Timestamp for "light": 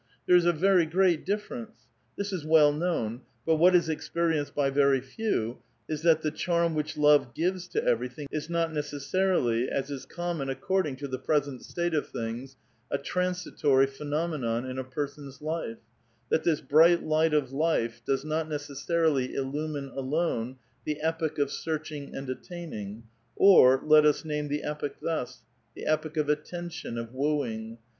17.03-17.35